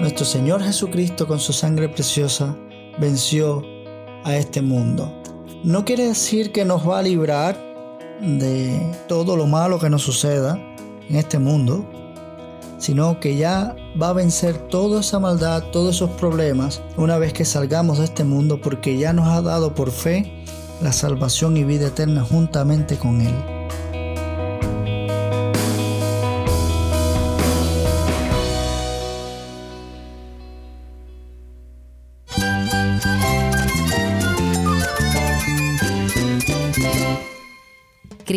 [0.00, 2.56] Nuestro Señor Jesucristo con su sangre preciosa
[2.98, 3.62] venció
[4.24, 5.12] a este mundo.
[5.64, 7.56] No quiere decir que nos va a librar
[8.20, 10.58] de todo lo malo que nos suceda
[11.08, 11.88] en este mundo,
[12.78, 17.44] sino que ya va a vencer toda esa maldad, todos esos problemas, una vez que
[17.44, 20.44] salgamos de este mundo, porque ya nos ha dado por fe
[20.82, 23.61] la salvación y vida eterna juntamente con Él.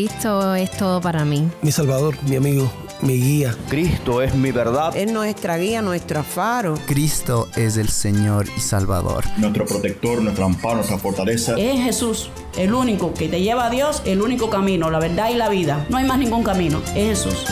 [0.06, 1.50] Cristo es todo para mí.
[1.64, 3.56] Mi Salvador, mi amigo, mi guía.
[3.70, 4.96] Cristo es mi verdad.
[4.96, 6.76] Es nuestra guía, nuestro faro.
[6.86, 9.24] Cristo es el Señor y Salvador.
[9.38, 11.56] Nuestro protector, nuestro amparo, nuestra fortaleza.
[11.58, 15.34] Es Jesús, el único que te lleva a Dios, el único camino, la verdad y
[15.34, 15.88] la vida.
[15.90, 17.46] No hay más ningún camino, es Jesús.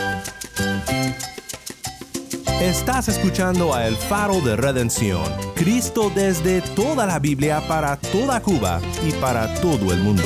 [2.61, 5.23] Estás escuchando a El Faro de Redención.
[5.55, 10.23] Cristo desde toda la Biblia para toda Cuba y para todo el mundo.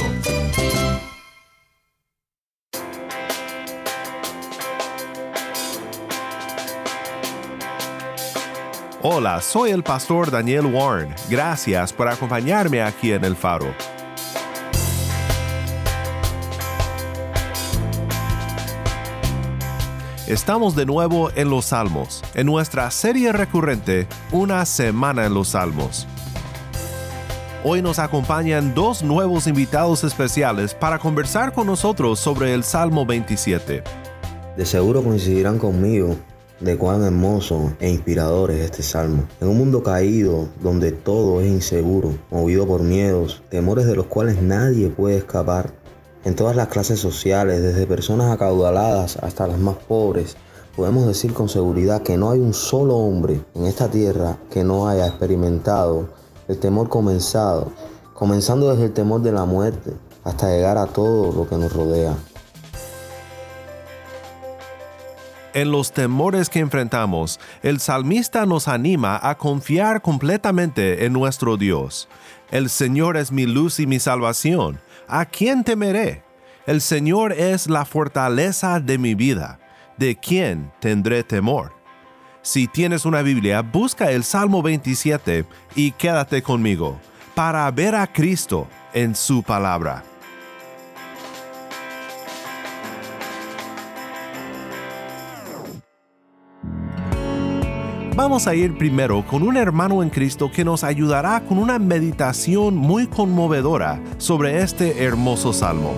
[9.03, 11.13] Hola, soy el pastor Daniel Warren.
[11.29, 13.67] Gracias por acompañarme aquí en El Faro.
[20.25, 26.07] Estamos de nuevo en los Salmos, en nuestra serie recurrente Una Semana en los Salmos.
[27.63, 33.83] Hoy nos acompañan dos nuevos invitados especiales para conversar con nosotros sobre el Salmo 27.
[34.57, 36.17] De seguro coincidirán conmigo
[36.59, 39.23] de cuán hermoso e inspirador es este salmo.
[39.41, 44.41] En un mundo caído, donde todo es inseguro, movido por miedos, temores de los cuales
[44.41, 45.73] nadie puede escapar,
[46.25, 50.35] en todas las clases sociales, desde personas acaudaladas hasta las más pobres,
[50.75, 54.89] podemos decir con seguridad que no hay un solo hombre en esta tierra que no
[54.89, 56.09] haya experimentado
[56.47, 57.71] el temor comenzado,
[58.13, 59.93] comenzando desde el temor de la muerte
[60.23, 62.15] hasta llegar a todo lo que nos rodea.
[65.57, 72.07] En los temores que enfrentamos, el salmista nos anima a confiar completamente en nuestro Dios.
[72.51, 74.79] El Señor es mi luz y mi salvación.
[75.07, 76.21] ¿A quién temeré?
[76.67, 79.59] El Señor es la fortaleza de mi vida.
[79.97, 81.73] ¿De quién tendré temor?
[82.43, 85.43] Si tienes una Biblia, busca el Salmo 27
[85.75, 86.99] y quédate conmigo
[87.33, 90.03] para ver a Cristo en su palabra.
[98.17, 102.75] Vamos a ir primero con un hermano en Cristo que nos ayudará con una meditación
[102.75, 105.93] muy conmovedora sobre este hermoso salmo.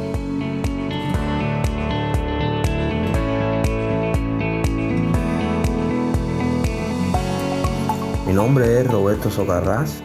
[8.28, 10.04] Mi nombre es Roberto Socarrás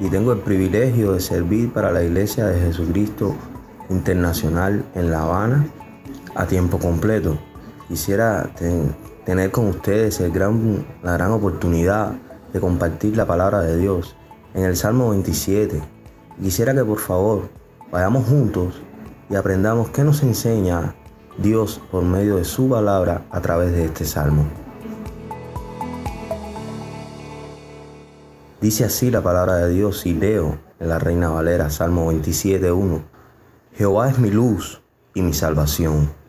[0.00, 3.36] y tengo el privilegio de servir para la Iglesia de Jesucristo
[3.90, 5.66] Internacional en La Habana
[6.34, 7.36] a tiempo completo.
[7.86, 8.48] Quisiera
[9.24, 12.12] tener con ustedes el gran, la gran oportunidad
[12.52, 14.16] de compartir la palabra de Dios
[14.54, 15.80] en el Salmo 27.
[16.40, 17.48] Quisiera que por favor
[17.90, 18.80] vayamos juntos
[19.28, 20.94] y aprendamos qué nos enseña
[21.38, 24.44] Dios por medio de su palabra a través de este salmo.
[28.60, 33.02] Dice así la palabra de Dios y leo en la Reina Valera, Salmo 27.1.
[33.74, 34.82] Jehová es mi luz
[35.14, 36.19] y mi salvación.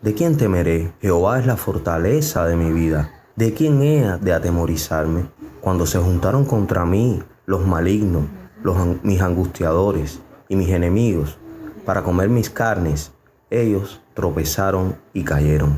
[0.00, 0.92] ¿De quién temeré?
[1.00, 3.10] Jehová es la fortaleza de mi vida.
[3.34, 5.28] ¿De quién he de atemorizarme?
[5.60, 8.26] Cuando se juntaron contra mí los malignos,
[8.62, 11.36] los, mis angustiadores y mis enemigos,
[11.84, 13.10] para comer mis carnes,
[13.50, 15.76] ellos tropezaron y cayeron.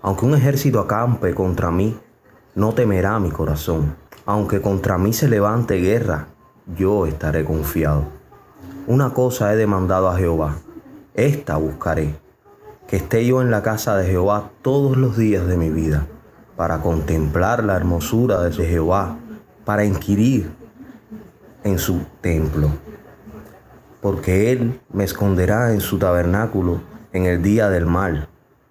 [0.00, 1.98] Aunque un ejército acampe contra mí,
[2.54, 3.96] no temerá mi corazón.
[4.26, 6.28] Aunque contra mí se levante guerra,
[6.76, 8.04] yo estaré confiado.
[8.86, 10.58] Una cosa he demandado a Jehová,
[11.14, 12.29] esta buscaré
[12.90, 16.08] que esté yo en la casa de Jehová todos los días de mi vida,
[16.56, 19.16] para contemplar la hermosura de Jehová,
[19.64, 20.50] para inquirir
[21.62, 22.68] en su templo.
[24.00, 26.80] Porque Él me esconderá en su tabernáculo
[27.12, 28.28] en el día del mal,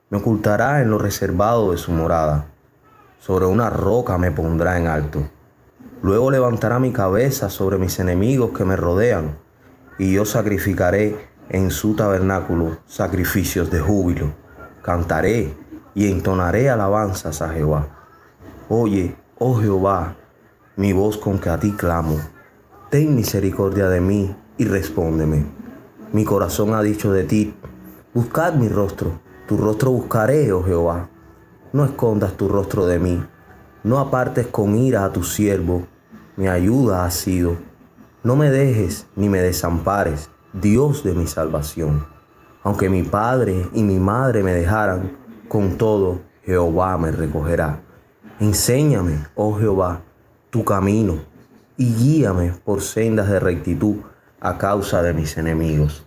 [0.09, 2.47] me ocultará en lo reservado de su morada,
[3.19, 5.29] sobre una roca me pondrá en alto.
[6.01, 9.37] Luego levantará mi cabeza sobre mis enemigos que me rodean,
[9.97, 14.33] y yo sacrificaré en su tabernáculo sacrificios de júbilo.
[14.81, 15.55] Cantaré
[15.95, 17.87] y entonaré alabanzas a Jehová.
[18.69, 20.15] Oye, oh Jehová,
[20.75, 22.17] mi voz con que a ti clamo.
[22.89, 25.45] Ten misericordia de mí y respóndeme.
[26.13, 27.55] Mi corazón ha dicho de ti,
[28.13, 29.19] buscad mi rostro.
[29.47, 31.09] Tu rostro buscaré, oh Jehová.
[31.73, 33.23] No escondas tu rostro de mí.
[33.83, 35.87] No apartes con ira a tu siervo,
[36.35, 37.57] mi ayuda ha sido.
[38.23, 42.07] No me dejes ni me desampares, Dios de mi salvación.
[42.63, 45.15] Aunque mi padre y mi madre me dejaran,
[45.47, 47.81] con todo Jehová me recogerá.
[48.39, 50.01] Enséñame, oh Jehová,
[50.49, 51.19] tu camino
[51.77, 53.97] y guíame por sendas de rectitud
[54.39, 56.03] a causa de mis enemigos.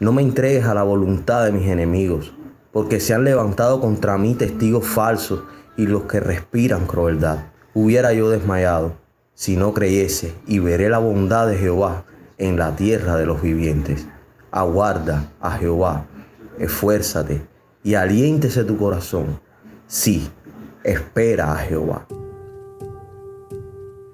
[0.00, 2.32] No me entregues a la voluntad de mis enemigos,
[2.72, 5.42] porque se han levantado contra mí testigos falsos
[5.76, 7.48] y los que respiran crueldad.
[7.74, 8.94] Hubiera yo desmayado
[9.34, 12.04] si no creyese y veré la bondad de Jehová
[12.38, 14.06] en la tierra de los vivientes.
[14.50, 16.06] Aguarda a Jehová,
[16.58, 17.42] esfuérzate
[17.82, 19.40] y aliéntese tu corazón.
[19.86, 20.28] Sí,
[20.84, 22.06] espera a Jehová.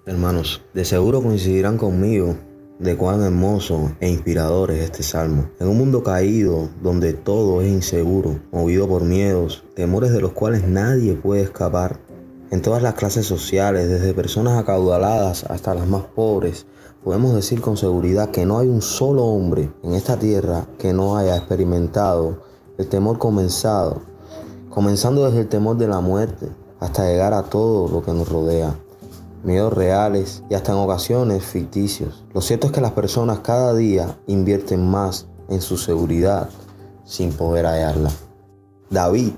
[0.05, 2.37] Hermanos, de seguro coincidirán conmigo
[2.83, 5.49] de cuán hermoso e inspirador es este salmo.
[5.61, 10.67] En un mundo caído, donde todo es inseguro, movido por miedos, temores de los cuales
[10.67, 12.01] nadie puede escapar,
[12.51, 16.67] en todas las clases sociales, desde personas acaudaladas hasta las más pobres,
[17.05, 21.17] podemos decir con seguridad que no hay un solo hombre en esta tierra que no
[21.17, 22.39] haya experimentado
[22.79, 24.03] el temor comenzado,
[24.71, 26.49] comenzando desde el temor de la muerte
[26.81, 28.77] hasta llegar a todo lo que nos rodea
[29.43, 32.25] miedos reales y hasta en ocasiones ficticios.
[32.33, 36.49] Lo cierto es que las personas cada día invierten más en su seguridad
[37.05, 38.11] sin poder hallarla.
[38.91, 39.33] David,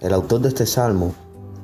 [0.00, 1.14] el autor de este salmo,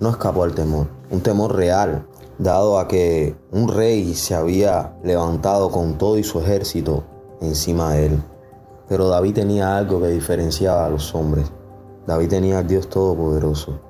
[0.00, 2.06] no escapó al temor, un temor real,
[2.38, 7.04] dado a que un rey se había levantado con todo y su ejército
[7.40, 8.22] encima de él.
[8.88, 11.50] Pero David tenía algo que diferenciaba a los hombres.
[12.06, 13.80] David tenía al Dios Todopoderoso,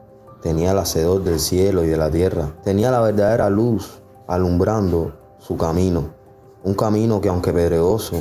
[0.41, 5.57] tenía el hacedor del cielo y de la tierra, tenía la verdadera luz alumbrando su
[5.57, 6.05] camino,
[6.65, 8.17] un camino que aunque pedregoso,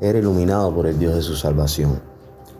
[0.00, 2.00] era iluminado por el Dios de su salvación.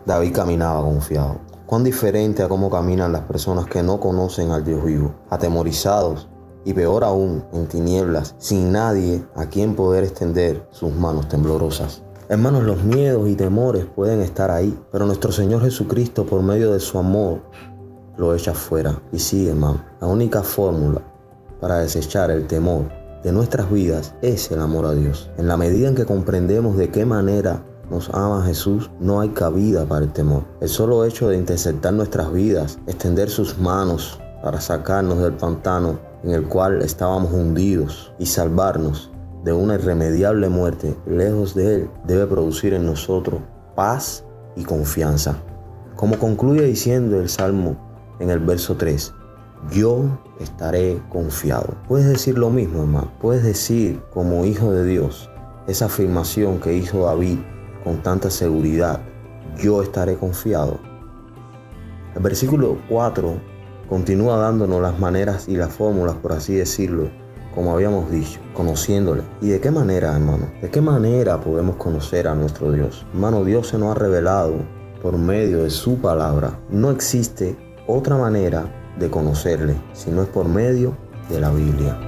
[0.04, 1.38] David caminaba confiado.
[1.66, 6.28] Cuán diferente a cómo caminan las personas que no conocen al Dios vivo, atemorizados
[6.64, 12.02] y peor aún, en tinieblas, sin nadie a quien poder extender sus manos temblorosas.
[12.28, 16.80] Hermanos, los miedos y temores pueden estar ahí, pero nuestro Señor Jesucristo, por medio de
[16.80, 17.40] su amor,
[18.16, 19.00] lo echa fuera.
[19.12, 21.02] Y sí, hermano, la única fórmula
[21.60, 22.84] para desechar el temor
[23.24, 25.30] de nuestras vidas es el amor a Dios.
[25.38, 29.84] En la medida en que comprendemos de qué manera nos ama Jesús, no hay cabida
[29.84, 30.44] para el temor.
[30.60, 36.32] El solo hecho de interceptar nuestras vidas, extender sus manos para sacarnos del pantano en
[36.32, 39.10] el cual estábamos hundidos y salvarnos
[39.44, 43.40] de una irremediable muerte lejos de Él, debe producir en nosotros
[43.74, 44.24] paz
[44.56, 45.36] y confianza.
[45.96, 47.76] Como concluye diciendo el Salmo
[48.20, 49.14] en el verso 3.
[49.70, 50.04] Yo
[50.40, 51.74] estaré confiado.
[51.88, 53.12] Puedes decir lo mismo, hermano.
[53.20, 55.30] Puedes decir como hijo de Dios
[55.66, 57.38] esa afirmación que hizo David
[57.84, 59.00] con tanta seguridad.
[59.58, 60.78] Yo estaré confiado.
[62.14, 63.49] El versículo 4
[63.90, 67.10] continúa dándonos las maneras y las fórmulas, por así decirlo,
[67.52, 69.22] como habíamos dicho, conociéndole.
[69.40, 70.48] ¿Y de qué manera, hermano?
[70.62, 73.04] ¿De qué manera podemos conocer a nuestro Dios?
[73.12, 74.54] Hermano, Dios se nos ha revelado
[75.02, 76.56] por medio de su palabra.
[76.70, 77.56] No existe
[77.88, 80.96] otra manera de conocerle si no es por medio
[81.28, 81.98] de la Biblia.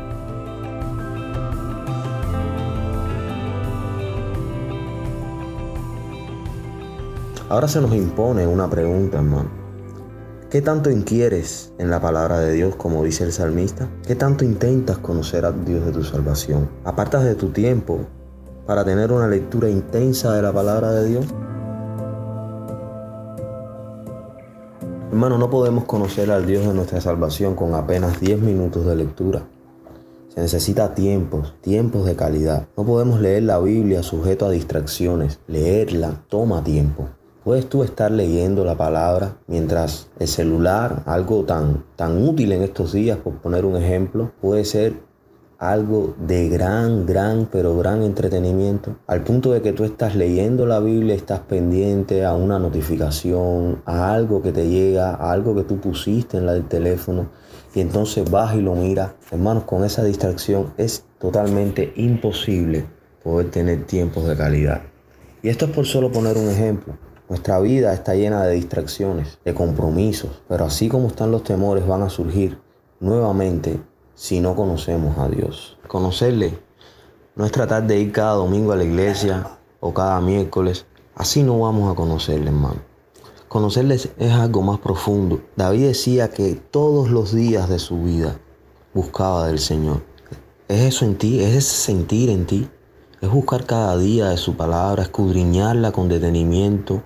[7.48, 9.61] Ahora se nos impone una pregunta, hermano.
[10.52, 13.88] ¿Qué tanto inquieres en la palabra de Dios, como dice el salmista?
[14.06, 16.68] ¿Qué tanto intentas conocer a Dios de tu salvación?
[16.84, 18.00] ¿Apartas de tu tiempo
[18.66, 21.24] para tener una lectura intensa de la palabra de Dios?
[25.08, 29.44] Hermano, no podemos conocer al Dios de nuestra salvación con apenas 10 minutos de lectura.
[30.34, 32.68] Se necesita tiempos, tiempos de calidad.
[32.76, 35.38] No podemos leer la Biblia sujeto a distracciones.
[35.46, 37.08] Leerla toma tiempo.
[37.44, 42.92] Puedes tú estar leyendo la palabra mientras el celular, algo tan, tan útil en estos
[42.92, 44.92] días, por poner un ejemplo, puede ser
[45.58, 50.78] algo de gran, gran, pero gran entretenimiento, al punto de que tú estás leyendo la
[50.78, 55.78] Biblia, estás pendiente a una notificación, a algo que te llega, a algo que tú
[55.78, 57.26] pusiste en la del teléfono,
[57.74, 59.14] y entonces vas y lo miras.
[59.32, 62.84] Hermanos, con esa distracción es totalmente imposible
[63.24, 64.82] poder tener tiempos de calidad.
[65.42, 66.94] Y esto es por solo poner un ejemplo.
[67.32, 72.02] Nuestra vida está llena de distracciones, de compromisos, pero así como están los temores van
[72.02, 72.58] a surgir
[73.00, 73.80] nuevamente
[74.14, 75.78] si no conocemos a Dios.
[75.88, 76.58] Conocerle
[77.34, 79.46] no es tratar de ir cada domingo a la iglesia
[79.80, 80.84] o cada miércoles.
[81.14, 82.82] Así no vamos a conocerle, hermano.
[83.48, 85.40] Conocerle es algo más profundo.
[85.56, 88.38] David decía que todos los días de su vida
[88.92, 90.02] buscaba del Señor.
[90.68, 92.68] Es eso en ti, es ese sentir en ti.
[93.22, 97.02] Es buscar cada día de su palabra, escudriñarla con detenimiento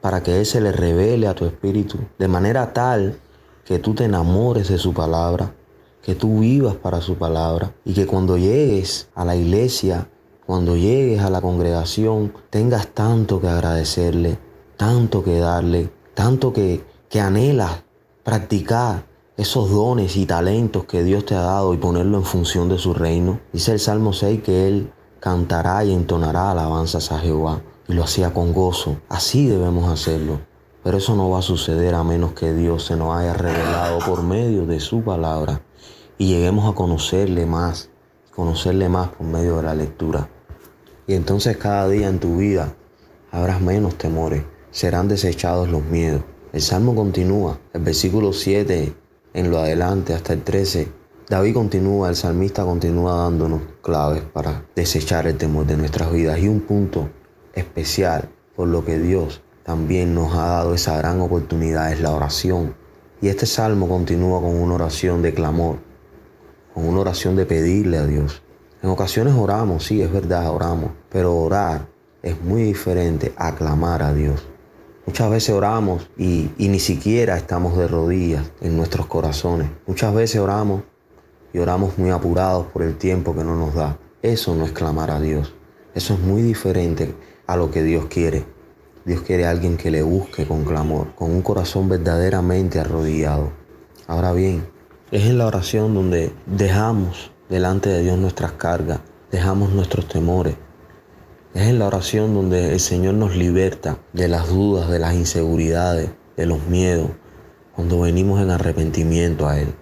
[0.00, 3.18] para que Él se le revele a tu espíritu de manera tal
[3.64, 5.52] que tú te enamores de su palabra
[6.02, 10.08] que tú vivas para su palabra y que cuando llegues a la iglesia,
[10.46, 14.38] cuando llegues a la congregación, tengas tanto que agradecerle,
[14.76, 17.82] tanto que darle, tanto que, que anhelas
[18.24, 19.04] practicar
[19.36, 22.92] esos dones y talentos que Dios te ha dado y ponerlo en función de su
[22.94, 23.40] reino.
[23.52, 28.32] Dice el Salmo 6 que Él cantará y entonará alabanzas a Jehová y lo hacía
[28.32, 28.98] con gozo.
[29.08, 30.40] Así debemos hacerlo.
[30.82, 34.22] Pero eso no va a suceder a menos que Dios se nos haya revelado por
[34.22, 35.60] medio de su palabra
[36.16, 37.90] y lleguemos a conocerle más,
[38.34, 40.30] conocerle más por medio de la lectura.
[41.06, 42.74] Y entonces cada día en tu vida
[43.30, 46.22] habrás menos temores, serán desechados los miedos.
[46.52, 48.94] El Salmo continúa, el versículo 7
[49.34, 50.90] en lo adelante hasta el 13,
[51.28, 56.48] David continúa, el salmista continúa dándonos claves para desechar el temor de nuestras vidas y
[56.48, 57.08] un punto
[57.54, 62.74] especial por lo que Dios también nos ha dado esa gran oportunidad es la oración.
[63.22, 65.76] Y este salmo continúa con una oración de clamor,
[66.74, 68.42] con una oración de pedirle a Dios.
[68.82, 71.86] En ocasiones oramos, sí, es verdad, oramos, pero orar
[72.22, 74.46] es muy diferente a clamar a Dios.
[75.06, 79.68] Muchas veces oramos y, ni siquiera estamos de rodillas en nuestros corazones.
[79.86, 80.82] Muchas veces oramos
[81.52, 83.98] y oramos muy apurados por el tiempo que no nos da.
[84.22, 85.54] Eso no es clamar a Dios.
[85.94, 87.14] Eso es muy diferente
[87.50, 88.44] a lo que Dios quiere.
[89.04, 93.50] Dios quiere a alguien que le busque con clamor, con un corazón verdaderamente arrodillado.
[94.06, 94.68] Ahora bien,
[95.10, 99.00] es en la oración donde dejamos delante de Dios nuestras cargas,
[99.32, 100.54] dejamos nuestros temores,
[101.52, 106.10] es en la oración donde el Señor nos liberta de las dudas, de las inseguridades,
[106.36, 107.10] de los miedos,
[107.74, 109.74] cuando venimos en arrepentimiento a Él.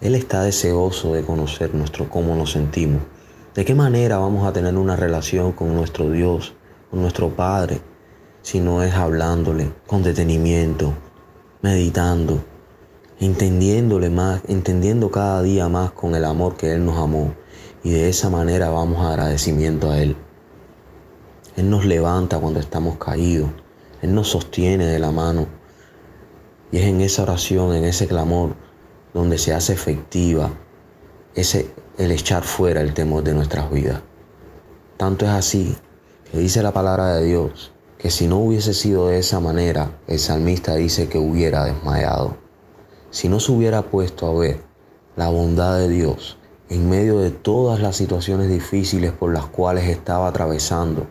[0.00, 3.02] Él está deseoso de conocer nuestro cómo nos sentimos.
[3.56, 6.54] ¿De qué manera vamos a tener una relación con nuestro Dios,
[6.92, 7.80] con nuestro Padre,
[8.42, 10.92] si no es hablándole con detenimiento,
[11.62, 12.44] meditando,
[13.18, 17.32] entendiéndole más, entendiendo cada día más con el amor que Él nos amó?
[17.82, 20.16] Y de esa manera vamos a agradecimiento a Él.
[21.56, 23.48] Él nos levanta cuando estamos caídos.
[24.02, 25.46] Él nos sostiene de la mano.
[26.72, 28.54] Y es en esa oración, en ese clamor,
[29.14, 30.50] donde se hace efectiva
[31.34, 34.02] ese, el echar fuera el temor de nuestras vidas.
[34.98, 35.74] Tanto es así
[36.32, 40.18] que dice la palabra de Dios que si no hubiese sido de esa manera, el
[40.18, 42.38] salmista dice que hubiera desmayado.
[43.10, 44.62] Si no se hubiera puesto a ver
[45.14, 46.38] la bondad de Dios
[46.70, 51.06] en medio de todas las situaciones difíciles por las cuales estaba atravesando,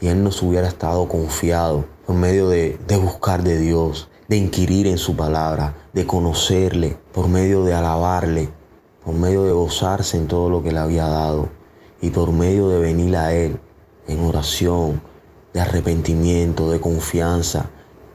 [0.00, 4.86] y Él nos hubiera estado confiado por medio de, de buscar de Dios, de inquirir
[4.86, 8.48] en su palabra, de conocerle, por medio de alabarle,
[9.04, 11.50] por medio de gozarse en todo lo que le había dado
[12.00, 13.60] y por medio de venir a Él
[14.06, 15.00] en oración,
[15.52, 17.70] de arrepentimiento, de confianza,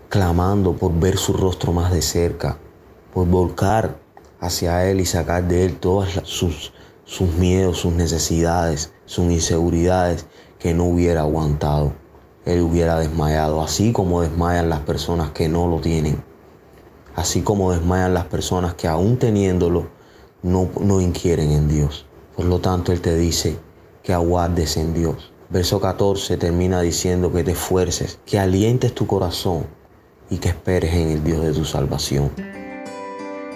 [0.09, 2.57] clamando por ver su rostro más de cerca,
[3.13, 3.99] por volcar
[4.39, 6.73] hacia Él y sacar de Él todas sus,
[7.03, 10.25] sus miedos, sus necesidades, sus inseguridades
[10.59, 11.93] que no hubiera aguantado.
[12.45, 16.23] Él hubiera desmayado, así como desmayan las personas que no lo tienen.
[17.15, 19.87] Así como desmayan las personas que aún teniéndolo
[20.43, 22.05] no, no inquieren en Dios.
[22.35, 23.57] Por lo tanto, Él te dice
[24.03, 25.31] que aguardes en Dios.
[25.49, 29.67] Verso 14 termina diciendo que te esfuerces, que alientes tu corazón
[30.29, 32.31] y que esperes en el Dios de tu salvación.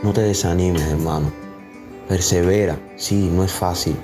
[0.04, 1.32] No te desanimes, hermano.
[2.08, 2.80] Persevera.
[2.96, 3.96] Sí, no es fácil,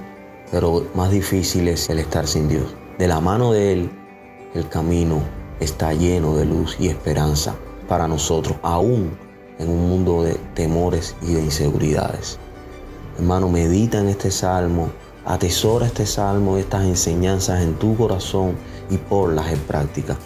[0.52, 2.76] pero más difícil es el estar sin Dios.
[2.98, 3.92] De la mano de Él,
[4.56, 5.22] el camino
[5.60, 7.56] está lleno de luz y esperanza
[7.88, 9.18] para nosotros, aún
[9.60, 12.40] en un mundo de temores y de inseguridades.
[13.18, 14.90] Hermano, medita en este salmo,
[15.26, 18.56] atesora este salmo, estas enseñanzas en tu corazón
[18.90, 20.18] y ponlas en práctica.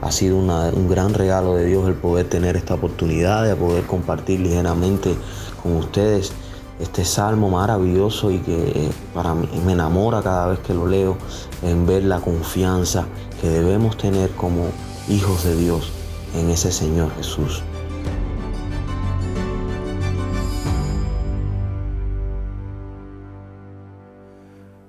[0.00, 4.40] Ha sido un gran regalo de Dios el poder tener esta oportunidad de poder compartir
[4.40, 5.16] ligeramente
[5.62, 6.32] con ustedes
[6.78, 11.16] este salmo maravilloso y que eh, para mí me enamora cada vez que lo leo
[11.62, 13.06] en ver la confianza
[13.40, 14.66] que debemos tener como
[15.08, 15.90] hijos de Dios
[16.34, 17.64] en ese Señor Jesús.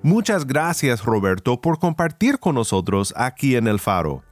[0.01, 4.23] Muchas gracias Roberto por compartir con nosotros aquí en el faro.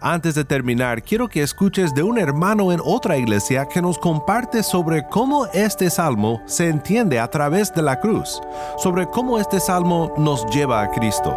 [0.00, 4.62] Antes de terminar, quiero que escuches de un hermano en otra iglesia que nos comparte
[4.62, 8.40] sobre cómo este salmo se entiende a través de la cruz,
[8.76, 11.36] sobre cómo este salmo nos lleva a Cristo.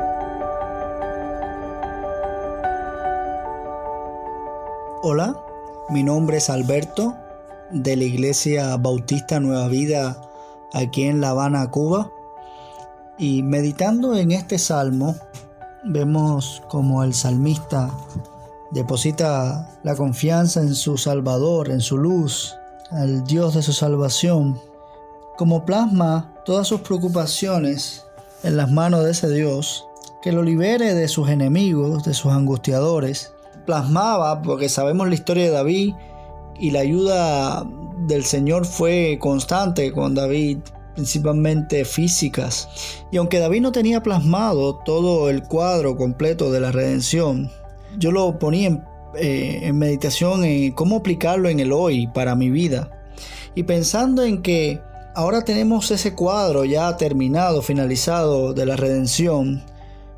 [5.01, 5.35] Hola,
[5.89, 7.15] mi nombre es Alberto
[7.71, 10.21] de la Iglesia Bautista Nueva Vida
[10.73, 12.11] aquí en La Habana, Cuba.
[13.21, 15.15] Y meditando en este salmo,
[15.83, 17.91] vemos como el salmista
[18.71, 22.55] deposita la confianza en su Salvador, en su luz,
[22.89, 24.59] al Dios de su salvación.
[25.37, 28.05] como plasma todas sus preocupaciones
[28.41, 29.85] en las manos de ese Dios,
[30.23, 33.33] que lo libere de sus enemigos, de sus angustiadores,
[33.67, 35.93] plasmaba, porque sabemos la historia de David
[36.59, 37.67] y la ayuda
[38.07, 40.57] del Señor fue constante con David,
[40.95, 42.67] principalmente físicas.
[43.11, 47.49] Y aunque David no tenía plasmado todo el cuadro completo de la redención,
[47.97, 48.83] yo lo ponía en,
[49.15, 52.91] eh, meditación en cómo aplicarlo en el hoy para mi vida.
[53.55, 54.79] Y pensando en que
[55.15, 59.63] ahora tenemos ese cuadro ya terminado, finalizado de la redención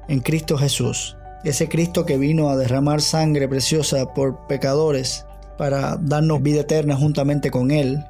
[0.07, 1.17] en Cristo Jesús.
[1.43, 5.25] Ese Cristo que vino a derramar sangre preciosa por pecadores
[5.57, 8.03] para darnos vida eterna juntamente con Él,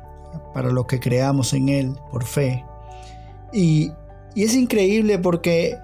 [0.53, 2.63] para los que creamos en Él por fe.
[3.51, 3.91] Y,
[4.35, 5.77] y es increíble porque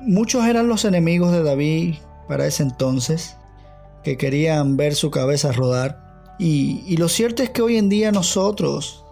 [0.00, 1.96] muchos eran los enemigos de David
[2.28, 3.36] para ese entonces,
[4.02, 6.34] que querían ver su cabeza rodar.
[6.38, 9.04] Y, y, lo cierto es que hoy en día nosotros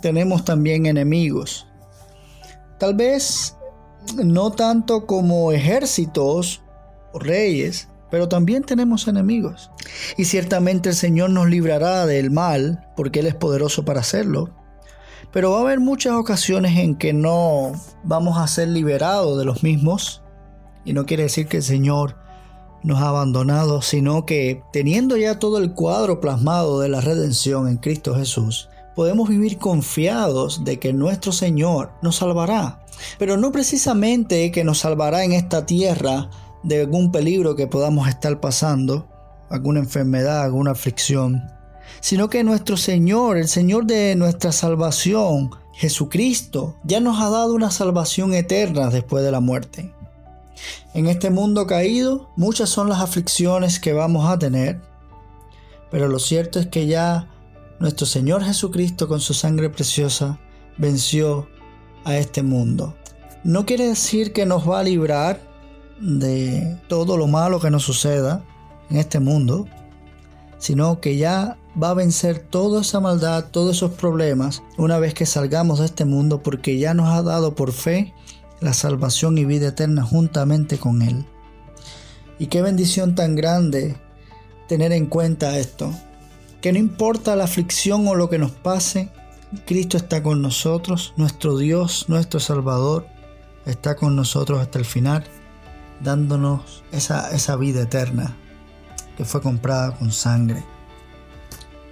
[0.00, 1.66] tenemos también enemigos.
[2.78, 3.56] Tal vez
[4.14, 6.62] no tanto como ejércitos
[7.12, 9.70] o reyes, pero también tenemos enemigos.
[10.16, 14.50] Y ciertamente el Señor nos librará del mal, porque Él es poderoso para hacerlo.
[15.32, 17.72] Pero va a haber muchas ocasiones en que no
[18.04, 20.22] vamos a ser liberados de los mismos.
[20.84, 22.16] Y no quiere decir que el Señor
[22.82, 27.78] nos ha abandonado, sino que teniendo ya todo el cuadro plasmado de la redención en
[27.78, 32.80] Cristo Jesús, podemos vivir confiados de que nuestro Señor nos salvará.
[33.18, 36.30] Pero no precisamente que nos salvará en esta tierra
[36.66, 39.08] de algún peligro que podamos estar pasando,
[39.48, 41.48] alguna enfermedad, alguna aflicción,
[42.00, 47.70] sino que nuestro Señor, el Señor de nuestra salvación, Jesucristo, ya nos ha dado una
[47.70, 49.94] salvación eterna después de la muerte.
[50.92, 54.80] En este mundo caído, muchas son las aflicciones que vamos a tener,
[55.90, 57.28] pero lo cierto es que ya
[57.78, 60.40] nuestro Señor Jesucristo con su sangre preciosa
[60.78, 61.46] venció
[62.04, 62.96] a este mundo.
[63.44, 65.45] No quiere decir que nos va a librar
[66.00, 68.44] de todo lo malo que nos suceda
[68.90, 69.66] en este mundo,
[70.58, 75.26] sino que ya va a vencer toda esa maldad, todos esos problemas, una vez que
[75.26, 78.14] salgamos de este mundo, porque ya nos ha dado por fe
[78.60, 81.26] la salvación y vida eterna juntamente con Él.
[82.38, 83.96] Y qué bendición tan grande
[84.68, 85.92] tener en cuenta esto,
[86.60, 89.10] que no importa la aflicción o lo que nos pase,
[89.64, 93.06] Cristo está con nosotros, nuestro Dios, nuestro Salvador,
[93.64, 95.24] está con nosotros hasta el final
[96.00, 98.36] dándonos esa, esa vida eterna
[99.16, 100.62] que fue comprada con sangre.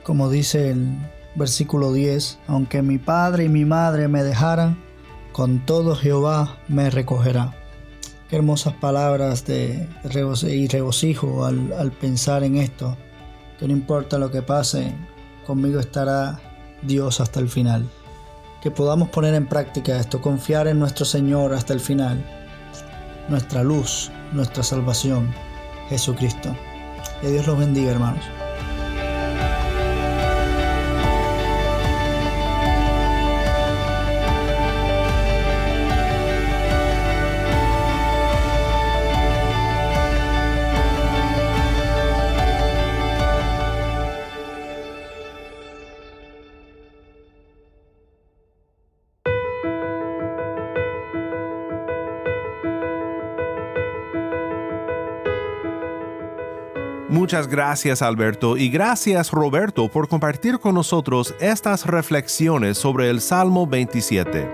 [0.03, 0.99] Como dice el
[1.35, 4.77] versículo 10, aunque mi padre y mi madre me dejaran,
[5.33, 7.55] con todo Jehová me recogerá.
[8.29, 9.89] Qué hermosas palabras de
[10.43, 12.97] y regocijo al, al pensar en esto,
[13.59, 14.95] que no importa lo que pase,
[15.47, 16.41] conmigo estará
[16.83, 17.89] Dios hasta el final.
[18.63, 22.44] Que podamos poner en práctica esto, confiar en nuestro Señor hasta el final
[23.29, 25.33] nuestra luz, nuestra salvación,
[25.89, 26.55] Jesucristo.
[27.21, 28.25] Que Dios los bendiga, hermanos.
[57.25, 63.67] Muchas gracias Alberto y gracias Roberto por compartir con nosotros estas reflexiones sobre el Salmo
[63.67, 64.47] 27.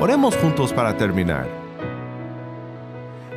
[0.00, 1.46] Oremos juntos para terminar.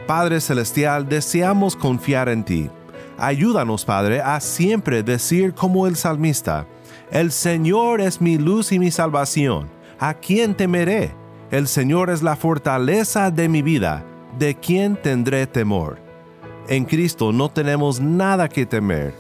[0.08, 2.70] Padre Celestial, deseamos confiar en ti.
[3.18, 6.68] Ayúdanos, Padre, a siempre decir como el salmista,
[7.12, 9.70] El Señor es mi luz y mi salvación.
[10.00, 11.14] ¿A quién temeré?
[11.52, 14.06] El Señor es la fortaleza de mi vida
[14.38, 16.00] ¿de quién tendré temor?
[16.68, 19.14] En Cristo no tenemos nada que temer.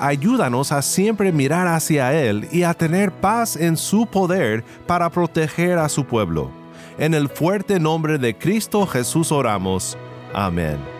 [0.00, 5.78] Ayúdanos a siempre mirar hacia Él y a tener paz en su poder para proteger
[5.78, 6.50] a su pueblo.
[6.98, 9.96] En el fuerte nombre de Cristo Jesús oramos.
[10.32, 10.97] Amén.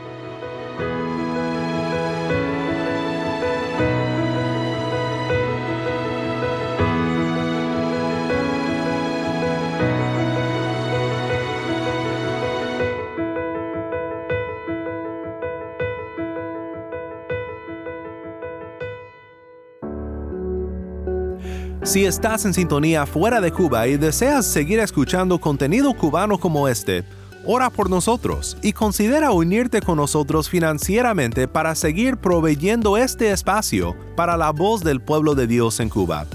[21.89, 27.03] Si estás en sintonía fuera de Cuba y deseas seguir escuchando contenido cubano como este,
[27.47, 34.37] ora por nosotros y considera unirte con nosotros financieramente para seguir proveyendo este espacio para
[34.37, 36.27] la voz del pueblo de Dios en Cuba.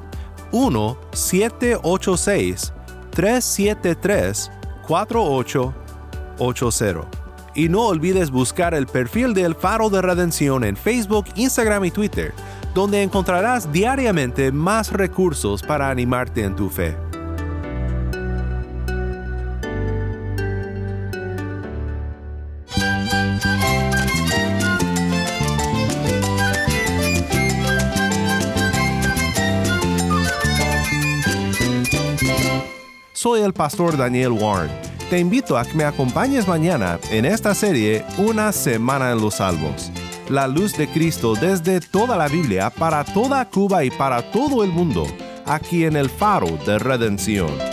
[0.52, 2.74] 1 786
[3.12, 4.52] 373
[4.88, 7.08] 4880.
[7.54, 12.34] Y no olvides buscar el perfil del Faro de Redención en Facebook, Instagram y Twitter,
[12.74, 17.09] donde encontrarás diariamente más recursos para animarte en tu fe.
[33.46, 34.70] El pastor Daniel Warren
[35.10, 39.92] te invito a que me acompañes mañana en esta serie Una Semana en los Salvos.
[40.30, 44.72] La luz de Cristo desde toda la Biblia para toda Cuba y para todo el
[44.72, 45.08] mundo,
[45.46, 47.69] aquí en el faro de redención.